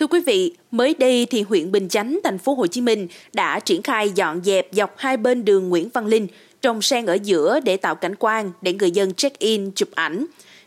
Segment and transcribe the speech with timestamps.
[0.00, 3.60] Thưa quý vị, mới đây thì huyện Bình Chánh, thành phố Hồ Chí Minh đã
[3.60, 6.26] triển khai dọn dẹp dọc hai bên đường Nguyễn Văn Linh,
[6.62, 10.26] trồng sen ở giữa để tạo cảnh quan để người dân check-in chụp ảnh.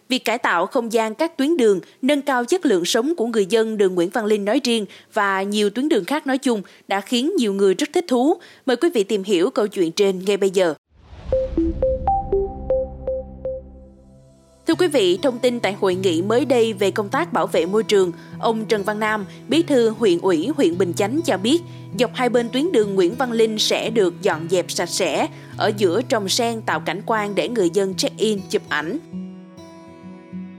[0.09, 3.45] Việc cải tạo không gian các tuyến đường, nâng cao chất lượng sống của người
[3.45, 7.01] dân đường Nguyễn Văn Linh nói riêng và nhiều tuyến đường khác nói chung đã
[7.01, 8.37] khiến nhiều người rất thích thú.
[8.65, 10.73] Mời quý vị tìm hiểu câu chuyện trên ngay bây giờ.
[14.71, 17.65] Thưa quý vị, thông tin tại hội nghị mới đây về công tác bảo vệ
[17.65, 21.61] môi trường, ông Trần Văn Nam, bí thư huyện ủy huyện Bình Chánh cho biết,
[21.99, 25.71] dọc hai bên tuyến đường Nguyễn Văn Linh sẽ được dọn dẹp sạch sẽ, ở
[25.77, 28.97] giữa trồng sen tạo cảnh quan để người dân check-in chụp ảnh.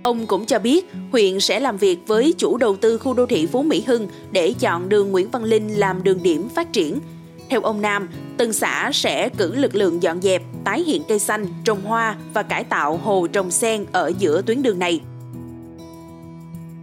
[0.02, 3.46] Ông cũng cho biết, huyện sẽ làm việc với chủ đầu tư khu đô thị
[3.46, 6.98] Phú Mỹ Hưng để chọn đường Nguyễn Văn Linh làm đường điểm phát triển.
[7.52, 11.46] Theo ông Nam, từng xã sẽ cử lực lượng dọn dẹp, tái hiện cây xanh,
[11.64, 15.00] trồng hoa và cải tạo hồ trồng sen ở giữa tuyến đường này.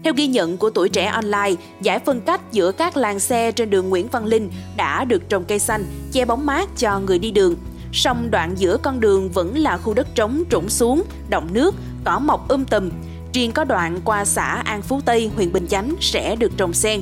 [0.04, 1.52] Theo ghi nhận của tuổi trẻ online,
[1.82, 5.44] giải phân cách giữa các làng xe trên đường Nguyễn Văn Linh đã được trồng
[5.48, 7.56] cây xanh, che bóng mát cho người đi đường.
[7.94, 12.20] Song đoạn giữa con đường vẫn là khu đất trống trũng xuống, động nước, cỏ
[12.20, 12.90] mọc um tùm.
[13.34, 17.02] Riêng có đoạn qua xã An Phú Tây, huyện Bình Chánh sẽ được trồng sen.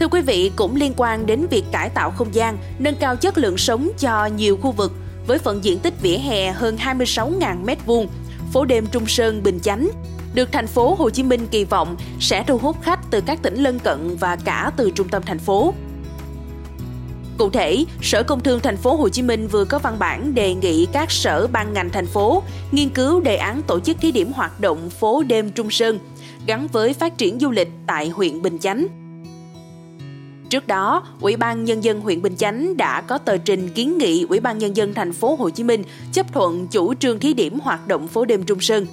[0.00, 3.38] Thưa quý vị, cũng liên quan đến việc cải tạo không gian, nâng cao chất
[3.38, 4.92] lượng sống cho nhiều khu vực
[5.26, 8.06] với phần diện tích vỉa hè hơn 26.000 m2,
[8.52, 9.88] phố đêm Trung Sơn, Bình Chánh
[10.34, 13.62] được thành phố Hồ Chí Minh kỳ vọng sẽ thu hút khách từ các tỉnh
[13.62, 15.74] lân cận và cả từ trung tâm thành phố.
[17.38, 20.54] Cụ thể, Sở Công Thương thành phố Hồ Chí Minh vừa có văn bản đề
[20.54, 24.32] nghị các sở ban ngành thành phố nghiên cứu đề án tổ chức thí điểm
[24.32, 25.98] hoạt động phố đêm Trung Sơn
[26.46, 28.97] gắn với phát triển du lịch tại huyện Bình Chánh.
[30.50, 34.26] Trước đó, Ủy ban nhân dân huyện Bình Chánh đã có tờ trình kiến nghị
[34.28, 35.82] Ủy ban nhân dân thành phố Hồ Chí Minh
[36.12, 38.86] chấp thuận chủ trương thí điểm hoạt động phố đêm Trung Sơn.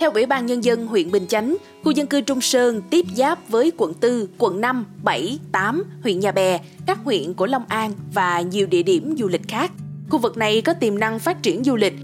[0.00, 3.48] Theo Ủy ban nhân dân huyện Bình Chánh, khu dân cư Trung Sơn tiếp giáp
[3.48, 7.92] với quận 4, quận 5, 7, 8, huyện Nhà Bè, các huyện của Long An
[8.14, 9.72] và nhiều địa điểm du lịch khác.
[10.10, 11.94] Khu vực này có tiềm năng phát triển du lịch,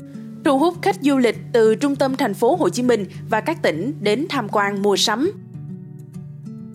[0.45, 3.63] thu hút khách du lịch từ trung tâm thành phố Hồ Chí Minh và các
[3.63, 5.33] tỉnh đến tham quan mua sắm,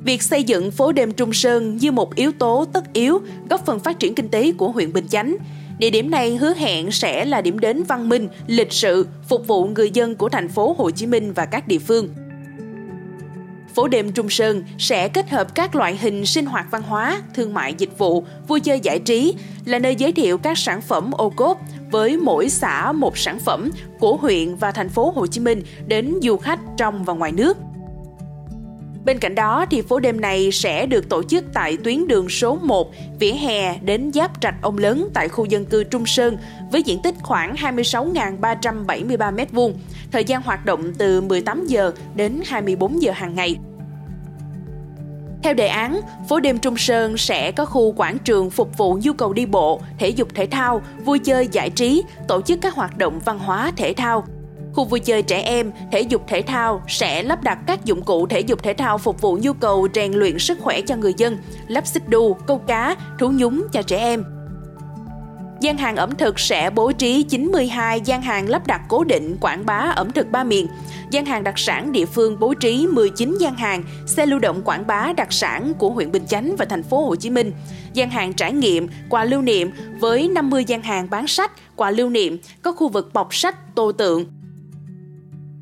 [0.06, 3.80] Việc xây dựng phố đêm Trung Sơn như một yếu tố tất yếu góp phần
[3.80, 5.38] phát triển kinh tế của huyện Bình Chánh.
[5.80, 9.66] Địa điểm này hứa hẹn sẽ là điểm đến văn minh, lịch sự, phục vụ
[9.66, 12.10] người dân của thành phố Hồ Chí Minh và các địa phương.
[13.76, 17.54] Phố đêm Trung Sơn sẽ kết hợp các loại hình sinh hoạt văn hóa, thương
[17.54, 19.34] mại dịch vụ, vui chơi giải trí,
[19.66, 23.72] là nơi giới thiệu các sản phẩm ô cốp với mỗi xã một sản phẩm
[24.00, 27.58] của huyện và thành phố Hồ Chí Minh đến du khách trong và ngoài nước–
[29.06, 32.60] Bên cạnh đó thì phố đêm này sẽ được tổ chức tại tuyến đường số
[32.64, 36.38] 1, vỉa hè đến giáp trạch ông lớn tại khu dân cư Trung Sơn
[36.72, 39.72] với diện tích khoảng 26.373 m2.
[40.12, 43.56] Thời gian hoạt động từ 18 giờ đến 24 giờ hàng ngày.
[45.44, 49.14] Theo đề án, phố đêm Trung Sơn sẽ có khu quảng trường phục vụ nhu
[49.14, 52.98] cầu đi bộ, thể dục thể thao, vui chơi giải trí, tổ chức các hoạt
[52.98, 54.26] động văn hóa thể thao,
[54.74, 58.28] Khu vui chơi trẻ em, thể dục thể thao sẽ lắp đặt các dụng cụ
[58.28, 61.38] thể dục thể thao phục vụ nhu cầu rèn luyện sức khỏe cho người dân,
[61.68, 64.24] lắp xích đu, câu cá, thú nhúng cho trẻ em.
[65.64, 69.66] Gian hàng ẩm thực sẽ bố trí 92 gian hàng lắp đặt cố định quảng
[69.66, 70.68] bá ẩm thực ba miền.
[71.12, 74.88] Gian hàng đặc sản địa phương bố trí 19 gian hàng, xe lưu động quảng
[74.88, 77.52] bá đặc sản của huyện Bình Chánh và thành phố Hồ Chí Minh.
[77.94, 82.10] Gian hàng trải nghiệm, quà lưu niệm với 50 gian hàng bán sách, quà lưu
[82.10, 84.26] niệm, có khu vực bọc sách, tô tượng,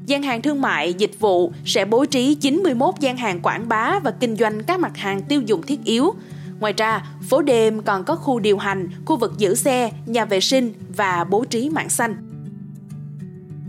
[0.05, 4.11] gian hàng thương mại, dịch vụ sẽ bố trí 91 gian hàng quảng bá và
[4.11, 6.13] kinh doanh các mặt hàng tiêu dùng thiết yếu.
[6.59, 10.39] Ngoài ra, phố đêm còn có khu điều hành, khu vực giữ xe, nhà vệ
[10.39, 12.15] sinh và bố trí mạng xanh.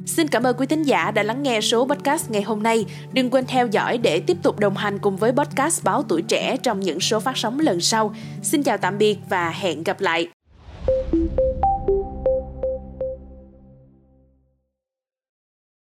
[0.06, 2.86] Xin cảm ơn quý thính giả đã lắng nghe số podcast ngày hôm nay.
[3.12, 6.56] Đừng quên theo dõi để tiếp tục đồng hành cùng với podcast Báo Tuổi Trẻ
[6.56, 8.14] trong những số phát sóng lần sau.
[8.42, 10.28] Xin chào tạm biệt và hẹn gặp lại.